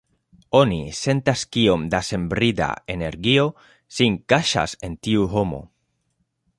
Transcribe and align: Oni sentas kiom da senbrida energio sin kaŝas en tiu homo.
Oni 0.59 0.77
sentas 0.99 1.43
kiom 1.57 1.83
da 1.95 2.01
senbrida 2.09 2.71
energio 2.97 3.47
sin 3.99 4.19
kaŝas 4.35 4.77
en 4.89 5.01
tiu 5.09 5.33
homo. 5.37 5.65